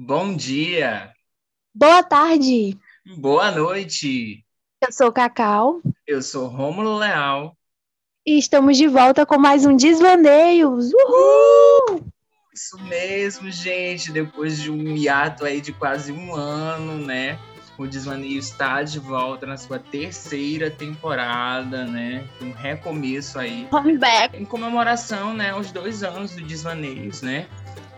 [0.00, 1.12] Bom dia.
[1.74, 2.78] Boa tarde.
[3.16, 4.44] Boa noite.
[4.80, 5.82] Eu sou Cacau.
[6.06, 7.56] Eu sou Rômulo Leal.
[8.24, 10.92] E estamos de volta com mais um Desvaneios.
[10.92, 12.06] Uhul!
[12.54, 14.12] Isso mesmo, gente.
[14.12, 17.36] Depois de um hiato aí de quase um ano, né?
[17.76, 22.24] O Desvaneio está de volta na sua terceira temporada, né?
[22.40, 23.66] Um recomeço aí.
[23.68, 24.36] Comeback.
[24.36, 25.50] Em comemoração, né?
[25.50, 27.48] Aos dois anos do Desvaneios, né?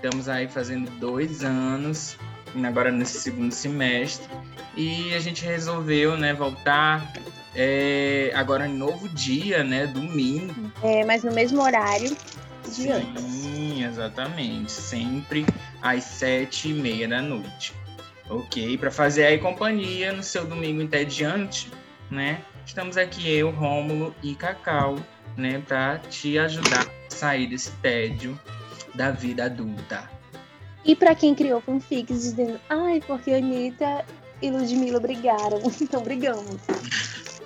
[0.02, 2.16] Estamos aí fazendo dois anos,
[2.64, 4.26] agora nesse segundo semestre.
[4.74, 7.06] E a gente resolveu, né, voltar
[7.54, 9.86] é, agora em novo dia, né?
[9.86, 10.72] Domingo.
[10.82, 12.16] É, mas no mesmo horário
[12.64, 13.84] de Sim, antes.
[13.90, 14.72] exatamente.
[14.72, 15.44] Sempre
[15.82, 17.74] às sete e meia da noite.
[18.30, 18.78] Ok?
[18.78, 21.70] Para fazer aí companhia no seu domingo entediante,
[22.10, 22.40] né?
[22.64, 24.96] Estamos aqui eu, Rômulo e Cacau,
[25.36, 25.62] né?
[25.68, 28.40] Para te ajudar a sair desse tédio
[28.94, 30.08] da vida adulta.
[30.84, 34.04] E pra quem criou fanfics dizendo, ai, porque Anitta
[34.40, 35.60] e Ludmilla brigaram.
[35.80, 36.60] Então brigamos.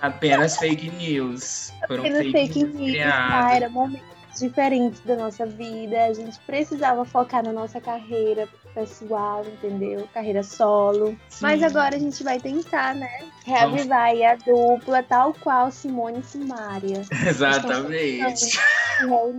[0.01, 1.73] Apenas fake news.
[1.89, 2.77] Foram Apenas fake news, tá?
[2.77, 3.57] criadas.
[3.57, 6.05] Era momentos diferentes da nossa vida.
[6.05, 10.09] A gente precisava focar na nossa carreira pessoal, entendeu?
[10.13, 11.17] Carreira solo.
[11.41, 11.67] Mas Sim.
[11.67, 13.21] agora a gente vai tentar, né?
[13.45, 17.03] Reavivar aí a dupla, tal qual Simone e Simária.
[17.27, 18.59] Exatamente.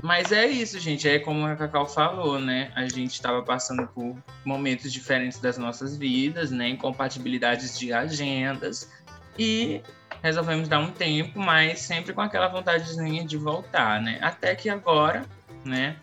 [0.02, 1.08] Mas é isso, gente.
[1.08, 2.72] É como a Cacau falou, né?
[2.76, 6.70] A gente estava passando por momentos diferentes das nossas vidas, né?
[6.70, 8.90] Incompatibilidades de agendas.
[9.38, 9.82] E
[10.26, 14.18] resolvemos dar um tempo, mas sempre com aquela vontadezinha de voltar, né?
[14.22, 15.24] Até que agora,
[15.64, 15.96] né?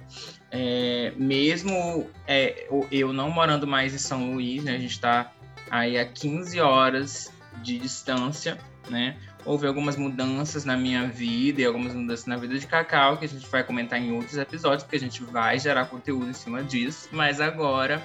[0.52, 4.76] é, mesmo é, eu não morando mais em São Luís, né?
[4.76, 5.32] A gente está
[5.70, 9.16] aí a 15 horas de distância, né?
[9.44, 13.28] houve algumas mudanças na minha vida e algumas mudanças na vida de Cacau, que a
[13.28, 17.08] gente vai comentar em outros episódios, porque a gente vai gerar conteúdo em cima disso.
[17.10, 18.00] Mas agora,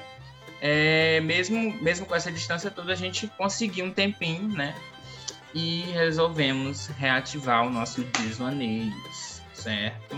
[0.62, 4.74] é, mesmo, mesmo com essa distância toda, a gente conseguiu um tempinho, né?
[5.54, 10.18] E resolvemos reativar o nosso Desvaneios, certo?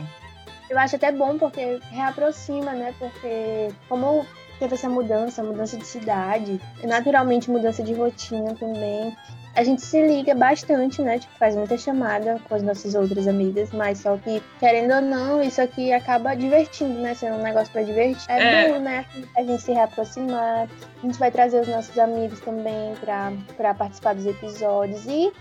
[0.69, 2.93] Eu acho até bom porque reaproxima, né?
[2.99, 4.25] Porque como
[4.59, 9.15] teve essa mudança, mudança de cidade, naturalmente mudança de rotina também,
[9.55, 11.19] a gente se liga bastante, né?
[11.19, 15.41] Tipo, faz muita chamada com as nossas outras amigas, mas só que, querendo ou não,
[15.41, 17.13] isso aqui acaba divertindo, né?
[17.13, 18.29] Sendo um negócio pra divertir.
[18.29, 18.69] É, É.
[18.69, 19.05] bom, né?
[19.35, 20.67] A gente se reaproximar.
[20.67, 25.05] A gente vai trazer os nossos amigos também pra, pra participar dos episódios.
[25.07, 25.31] E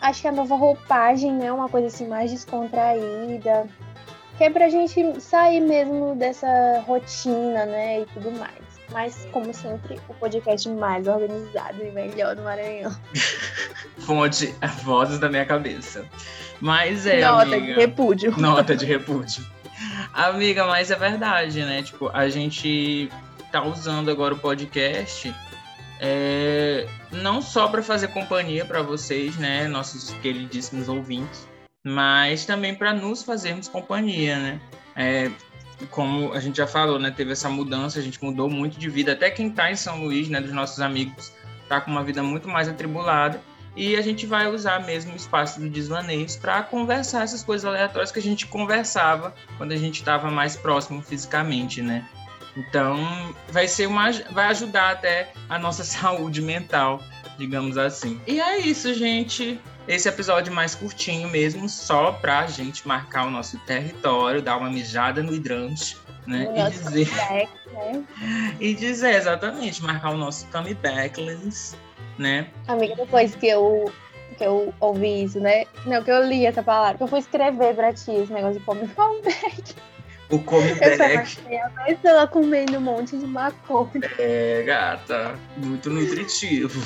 [0.00, 1.52] acho que a nova roupagem, né?
[1.52, 3.66] Uma coisa assim mais descontraída
[4.38, 8.65] que é pra gente sair mesmo dessa rotina, né, e tudo mais.
[8.92, 12.94] Mas, como sempre, o podcast mais organizado e melhor do Maranhão.
[13.98, 14.54] Fonte,
[14.84, 16.04] vozes da minha cabeça.
[16.60, 17.74] Mas é, Nota amiga.
[17.74, 18.34] de repúdio.
[18.38, 19.44] Nota de repúdio.
[20.12, 21.82] Amiga, mas é verdade, né?
[21.82, 23.10] Tipo, a gente
[23.52, 25.34] tá usando agora o podcast
[26.00, 31.48] é, não só para fazer companhia para vocês, né, nossos queridíssimos ouvintes,
[31.84, 34.60] mas também para nos fazermos companhia, né?
[34.94, 35.30] É,
[35.90, 39.12] como a gente já falou, né, teve essa mudança, a gente mudou muito de vida.
[39.12, 41.32] Até quem tá em São Luís, né, dos nossos amigos,
[41.68, 43.40] tá com uma vida muito mais atribulada.
[43.76, 48.10] E a gente vai usar mesmo o espaço do Desvaneios para conversar essas coisas aleatórias
[48.10, 52.08] que a gente conversava quando a gente estava mais próximo fisicamente, né?
[52.56, 52.96] Então,
[53.50, 57.02] vai ser uma vai ajudar até a nossa saúde mental,
[57.36, 58.20] digamos assim.
[58.26, 59.60] E é isso, gente.
[59.86, 65.22] Esse episódio mais curtinho mesmo, só pra gente marcar o nosso território, dar uma mijada
[65.22, 65.96] no hidrante,
[66.26, 66.52] né?
[66.56, 68.04] E dizer comeback, né?
[68.60, 71.76] e dizer exatamente, marcar o nosso comebackless,
[72.18, 72.48] né?
[72.66, 73.92] Amiga, depois que eu,
[74.36, 75.66] que eu ouvi isso, né?
[75.84, 78.66] Não, que eu li essa palavra, que eu fui escrever pra ti esse negócio de
[78.66, 79.74] come comeback.
[80.28, 84.10] O Eu só comeback achei a pessoa comendo um monte de maconha.
[84.18, 86.80] é, gata, muito nutritivo.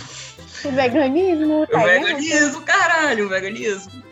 [0.65, 2.05] O veganismo, O tá ligado?
[2.07, 4.03] veganismo, caralho, o veganismo.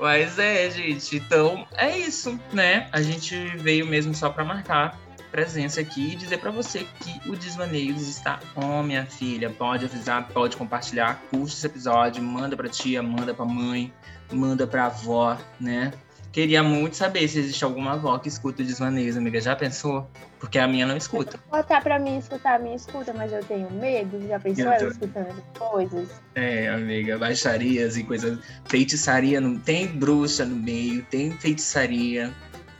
[0.00, 2.88] Mas é, gente, então é isso, né?
[2.92, 4.98] A gente veio mesmo só pra marcar
[5.30, 9.50] presença aqui e dizer pra você que o Desvaneios está on, minha filha.
[9.50, 13.92] Pode avisar, pode compartilhar, curte esse episódio, manda pra tia, manda pra mãe,
[14.32, 15.92] manda pra avó, né?
[16.30, 19.40] Queria muito saber se existe alguma avó que escuta Desvaneios, amiga.
[19.40, 20.08] Já pensou?
[20.38, 21.40] Porque a minha não escuta.
[21.50, 24.20] Botar pra mim escutar a minha escuta, mas eu tenho medo.
[24.28, 26.08] Já pensou Eu ela tô- escutando essas coisas?
[26.34, 28.38] É, amiga, baixarias e coisas.
[28.66, 32.30] Feitiçaria, não tem bruxa no meio, tem feitiçaria,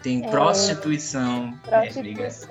[0.03, 0.29] tem É.
[0.29, 1.59] prostituição.
[1.67, 1.69] É.
[1.71, 2.49] Prostituição.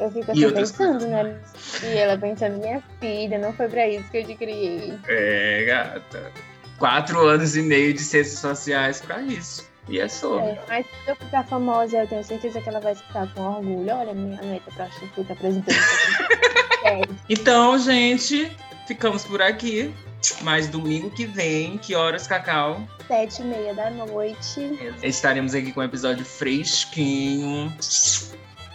[0.00, 1.40] Eu fico assim pensando, né?
[1.84, 4.92] E ela pensando, minha filha, não foi pra isso que eu te criei.
[5.08, 6.32] É, gata.
[6.78, 9.72] Quatro anos e meio de ciências sociais pra isso.
[9.88, 10.46] E é sobre.
[10.50, 13.94] É, mas se eu ficar famosa, eu tenho certeza que ela vai escutar com orgulho.
[13.94, 17.14] Olha, minha neta prostituta isso aqui.
[17.28, 18.50] Então, gente,
[18.86, 19.94] ficamos por aqui.
[20.40, 22.80] Mas domingo que vem, que horas, Cacau?
[23.06, 24.94] Sete e meia da noite.
[25.02, 27.70] Estaremos aqui com um episódio fresquinho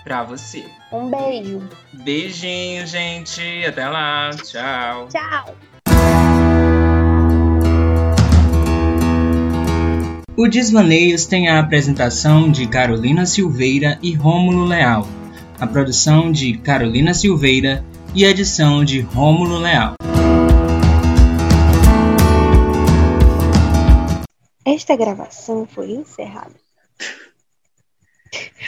[0.03, 0.65] pra você.
[0.91, 1.67] Um beijo.
[1.93, 3.65] Beijinho, gente.
[3.65, 4.29] Até lá.
[4.43, 5.07] Tchau.
[5.07, 5.55] Tchau.
[10.39, 15.05] O Desvaneios tem a apresentação de Carolina Silveira e Rômulo Leal,
[15.59, 17.83] a produção de Carolina Silveira
[18.15, 19.95] e a edição de Rômulo Leal.
[24.63, 26.55] Esta gravação foi encerrada.